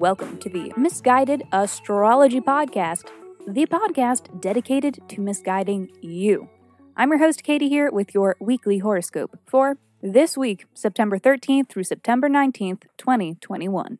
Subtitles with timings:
[0.00, 3.10] welcome to the Miss Guided Astrology Podcast,
[3.46, 6.48] the podcast dedicated to misguiding you.
[6.96, 11.84] I'm your host, Katie, here with your weekly horoscope for this week, September 13th through
[11.84, 13.98] September 19th, 2021.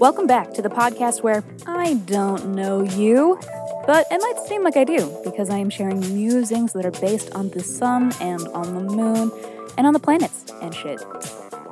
[0.00, 3.38] Welcome back to the podcast where I don't know you,
[3.86, 7.32] but it might seem like I do because I am sharing musings that are based
[7.34, 9.30] on the sun and on the moon
[9.78, 11.00] and on the planets and shit.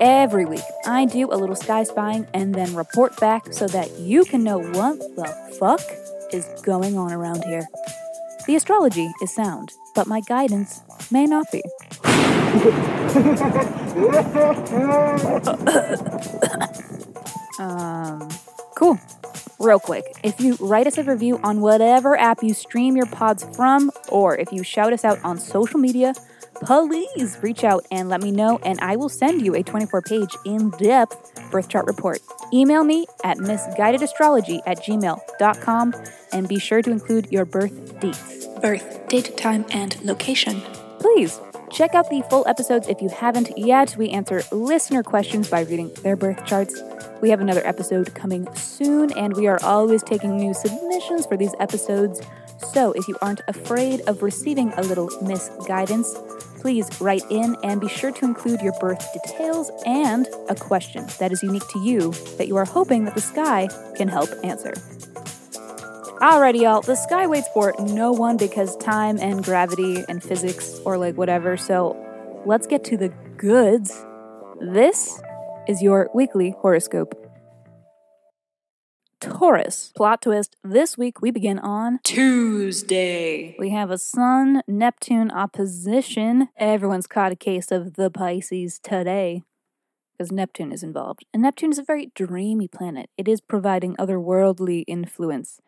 [0.00, 4.24] Every week, I do a little sky spying and then report back so that you
[4.24, 5.80] can know what the fuck
[6.32, 7.66] is going on around here.
[8.46, 11.62] The astrology is sound, but my guidance may not be.
[17.58, 18.28] um,
[18.76, 18.98] cool.
[19.64, 23.44] Real quick, if you write us a review on whatever app you stream your pods
[23.56, 26.12] from, or if you shout us out on social media,
[26.56, 30.36] please reach out and let me know, and I will send you a 24 page
[30.44, 32.20] in depth birth chart report.
[32.52, 35.94] Email me at missguidedastrology at gmail.com
[36.34, 38.46] and be sure to include your birth dates.
[38.60, 40.60] Birth, date, time, and location.
[40.98, 41.40] Please
[41.74, 43.96] check out the full episodes if you haven't yet.
[43.98, 46.80] We answer listener questions by reading their birth charts.
[47.20, 51.54] We have another episode coming soon, and we are always taking new submissions for these
[51.58, 52.20] episodes.
[52.72, 56.14] So if you aren't afraid of receiving a little misguidance,
[56.60, 61.32] please write in and be sure to include your birth details and a question that
[61.32, 64.74] is unique to you that you are hoping that the sky can help answer.
[66.20, 70.96] Alrighty, y'all, the sky waits for no one because time and gravity and physics or
[70.96, 71.56] like whatever.
[71.56, 71.96] So
[72.46, 74.06] let's get to the goods.
[74.60, 75.20] This
[75.66, 77.20] is your weekly horoscope.
[79.18, 79.92] Taurus.
[79.96, 80.54] Plot twist.
[80.62, 83.56] This week we begin on Tuesday.
[83.58, 86.48] we have a Sun Neptune opposition.
[86.56, 89.42] Everyone's caught a case of the Pisces today
[90.16, 91.24] because Neptune is involved.
[91.34, 93.10] And Neptune is a very dreamy planet.
[93.18, 95.60] It is providing otherworldly influence.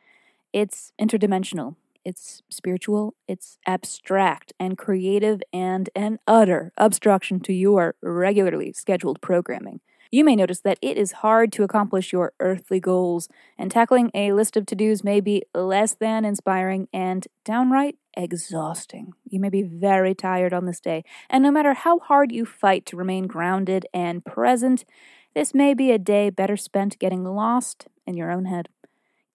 [0.56, 1.76] It's interdimensional.
[2.02, 9.80] It's spiritual, it's abstract and creative and an utter obstruction to your regularly scheduled programming.
[10.10, 13.28] You may notice that it is hard to accomplish your earthly goals,
[13.58, 19.12] and tackling a list of to dos may be less than inspiring and downright exhausting.
[19.28, 22.86] You may be very tired on this day, and no matter how hard you fight
[22.86, 24.86] to remain grounded and present,
[25.34, 28.70] this may be a day better spent getting lost in your own head.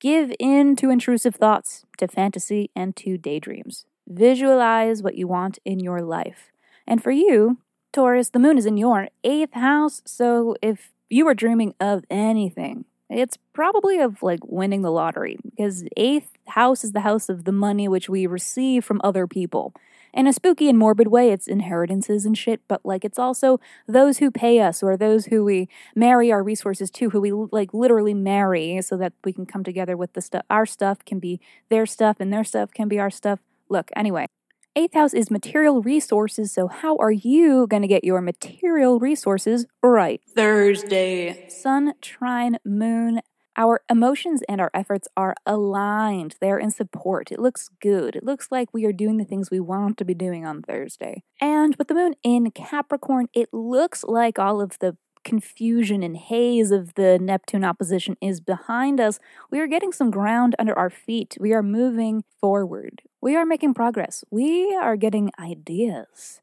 [0.01, 3.85] Give in to intrusive thoughts, to fantasy, and to daydreams.
[4.07, 6.51] Visualize what you want in your life.
[6.87, 7.59] And for you,
[7.93, 12.85] Taurus, the moon is in your eighth house, so if you are dreaming of anything,
[13.11, 17.51] it's probably of like winning the lottery because eighth house is the house of the
[17.51, 19.71] money which we receive from other people.
[20.13, 24.17] In a spooky and morbid way, it's inheritances and shit, but like it's also those
[24.17, 28.13] who pay us or those who we marry our resources to, who we like literally
[28.13, 30.43] marry so that we can come together with the stuff.
[30.49, 31.39] Our stuff can be
[31.69, 33.39] their stuff and their stuff can be our stuff.
[33.69, 34.27] Look, anyway,
[34.73, 39.65] Eighth house is material resources, so how are you going to get your material resources
[39.83, 40.21] right?
[40.33, 41.35] Thursday.
[41.47, 43.19] Sun, trine, moon.
[43.57, 46.35] Our emotions and our efforts are aligned.
[46.39, 47.31] They're in support.
[47.31, 48.15] It looks good.
[48.15, 51.23] It looks like we are doing the things we want to be doing on Thursday.
[51.39, 56.71] And with the moon in Capricorn, it looks like all of the confusion and haze
[56.71, 59.19] of the Neptune opposition is behind us.
[59.49, 61.37] We are getting some ground under our feet.
[61.39, 63.03] We are moving forward.
[63.21, 64.23] We are making progress.
[64.31, 66.40] We are getting ideas.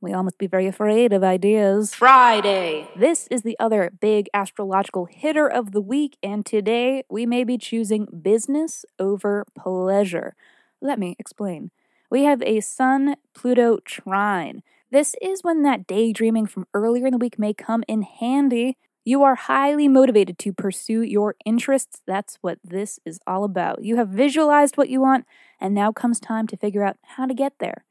[0.00, 1.92] We all must be very afraid of ideas.
[1.92, 2.88] Friday.
[2.96, 7.58] This is the other big astrological hitter of the week, and today we may be
[7.58, 10.36] choosing business over pleasure.
[10.80, 11.72] Let me explain.
[12.12, 14.62] We have a Sun Pluto trine.
[14.92, 18.76] This is when that daydreaming from earlier in the week may come in handy.
[19.04, 22.02] You are highly motivated to pursue your interests.
[22.06, 23.82] That's what this is all about.
[23.82, 25.24] You have visualized what you want,
[25.60, 27.84] and now comes time to figure out how to get there.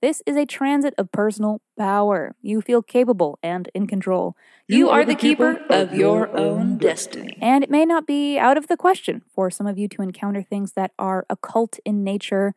[0.00, 2.34] This is a transit of personal power.
[2.40, 4.34] You feel capable and in control.
[4.66, 7.36] You are the keeper of your own destiny.
[7.42, 10.42] And it may not be out of the question for some of you to encounter
[10.42, 12.54] things that are occult in nature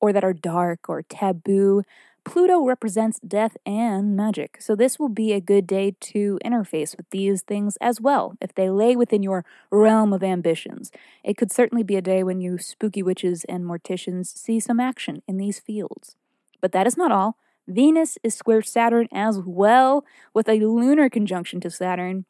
[0.00, 1.82] or that are dark or taboo.
[2.24, 7.08] Pluto represents death and magic, so this will be a good day to interface with
[7.10, 10.90] these things as well, if they lay within your realm of ambitions.
[11.24, 15.22] It could certainly be a day when you spooky witches and morticians see some action
[15.28, 16.16] in these fields.
[16.60, 17.36] But that is not all.
[17.68, 20.04] Venus is square Saturn as well,
[20.34, 22.24] with a lunar conjunction to Saturn.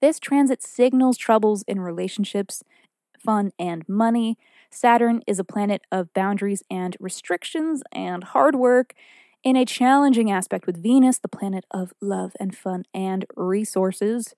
[0.00, 2.62] This transit signals troubles in relationships,
[3.18, 4.36] fun, and money.
[4.70, 8.94] Saturn is a planet of boundaries and restrictions and hard work
[9.44, 14.34] in a challenging aspect with Venus, the planet of love and fun and resources.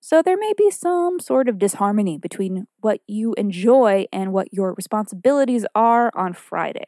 [0.00, 4.74] So there may be some sort of disharmony between what you enjoy and what your
[4.74, 6.86] responsibilities are on Friday,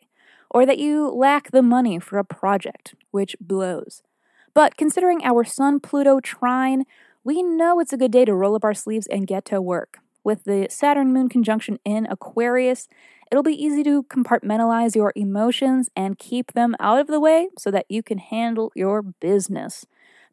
[0.51, 4.03] or that you lack the money for a project, which blows.
[4.55, 6.85] But considering our Sun Pluto trine,
[7.25, 9.99] we know it's a good day to roll up our sleeves and get to work.
[10.25, 12.89] With the Saturn Moon conjunction in Aquarius,
[13.31, 17.71] it'll be easy to compartmentalize your emotions and keep them out of the way so
[17.71, 19.87] that you can handle your business.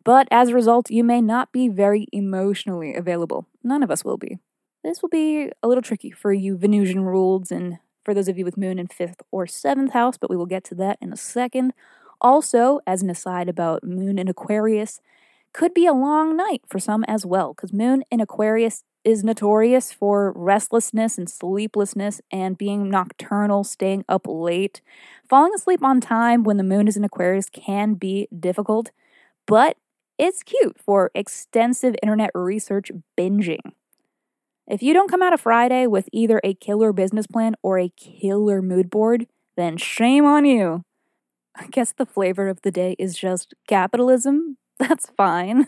[0.03, 3.47] But as a result, you may not be very emotionally available.
[3.63, 4.39] None of us will be.
[4.83, 8.45] This will be a little tricky for you Venusian ruled and for those of you
[8.45, 11.17] with moon in fifth or seventh house, but we will get to that in a
[11.17, 11.73] second.
[12.21, 15.01] Also, as an aside about moon in Aquarius,
[15.53, 19.91] could be a long night for some as well, because Moon in Aquarius is notorious
[19.91, 24.81] for restlessness and sleeplessness and being nocturnal, staying up late.
[25.29, 28.91] Falling asleep on time when the moon is in Aquarius can be difficult,
[29.45, 29.77] but
[30.17, 33.73] it's cute for extensive internet research binging.
[34.67, 37.89] If you don't come out of Friday with either a killer business plan or a
[37.89, 40.83] killer mood board, then shame on you.
[41.55, 45.67] I guess the flavor of the day is just capitalism That's fine.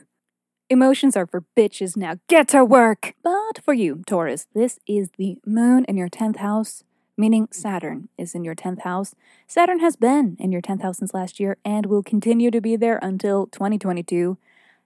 [0.70, 2.16] Emotions are for bitches now.
[2.28, 3.14] Get to work!
[3.24, 6.84] But for you, Taurus, this is the moon in your 10th house,
[7.16, 9.14] meaning Saturn is in your 10th house.
[9.48, 12.76] Saturn has been in your 10th house since last year and will continue to be
[12.76, 14.40] there until 2022.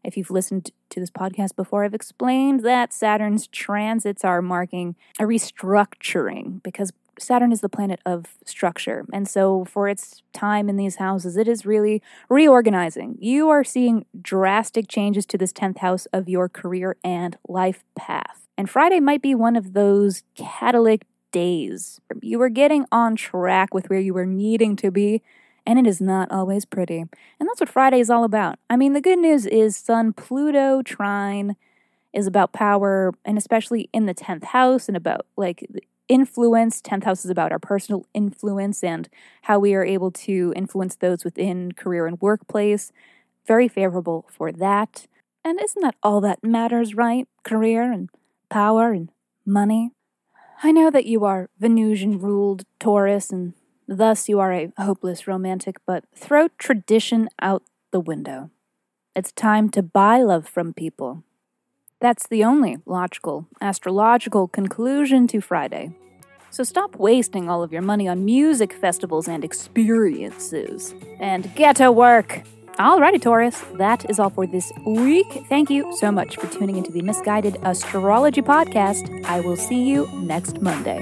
[0.03, 5.23] If you've listened to this podcast before, I've explained that Saturn's transits are marking a
[5.23, 9.05] restructuring because Saturn is the planet of structure.
[9.11, 13.17] And so, for its time in these houses, it is really reorganizing.
[13.19, 18.47] You are seeing drastic changes to this 10th house of your career and life path.
[18.57, 21.99] And Friday might be one of those catalytic days.
[22.21, 25.21] You are getting on track with where you were needing to be,
[25.69, 26.97] and it is not always pretty.
[26.97, 28.57] And that's what Friday is all about.
[28.71, 31.55] I mean, the good news is Sun Pluto trine
[32.11, 35.63] is about power, and especially in the 10th house, and about like
[36.07, 36.81] influence.
[36.81, 39.09] 10th house is about our personal influence and
[39.43, 42.91] how we are able to influence those within career and workplace.
[43.45, 45.05] Very favorable for that.
[45.45, 47.27] And isn't that all that matters, right?
[47.43, 48.09] Career and
[48.49, 49.11] power and
[49.45, 49.91] money.
[50.63, 53.53] I know that you are Venusian ruled Taurus and
[53.89, 58.51] thus you are a hopeless romantic, but throw tradition out the window.
[59.15, 61.23] It's time to buy love from people.
[61.99, 65.91] That's the only logical, astrological conclusion to Friday.
[66.51, 70.95] So stop wasting all of your money on music festivals and experiences.
[71.19, 72.43] And get to work!
[72.77, 75.27] Alrighty, Taurus, that is all for this week.
[75.49, 79.25] Thank you so much for tuning into the Miss Guided Astrology Podcast.
[79.25, 81.01] I will see you next Monday.